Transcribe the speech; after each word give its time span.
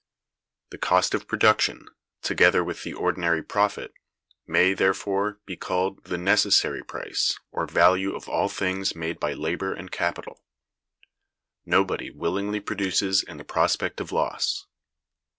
The 0.71 0.79
cost 0.79 1.13
of 1.13 1.27
production, 1.27 1.85
together 2.23 2.63
with 2.63 2.81
the 2.81 2.91
ordinary 2.91 3.43
profit, 3.43 3.93
may, 4.47 4.73
therefore, 4.73 5.39
be 5.45 5.55
called 5.55 6.05
the 6.05 6.17
necessary 6.17 6.81
price 6.83 7.37
or 7.51 7.67
value 7.67 8.15
of 8.15 8.27
all 8.27 8.49
things 8.49 8.95
made 8.95 9.19
by 9.19 9.33
labor 9.33 9.75
and 9.75 9.91
capital. 9.91 10.43
Nobody 11.67 12.09
willingly 12.09 12.59
produces 12.61 13.21
in 13.21 13.37
the 13.37 13.43
prospect 13.45 14.01
of 14.01 14.11
loss. 14.11 14.65